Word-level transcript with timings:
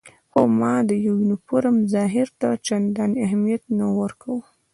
خو 0.29 0.41
ما 0.59 0.73
د 0.89 0.91
یونیفورم 1.07 1.77
ظاهر 1.93 2.27
ته 2.39 2.49
چندانې 2.67 3.17
اهمیت 3.25 3.63
نه 3.77 3.85
ورکاوه. 4.01 4.43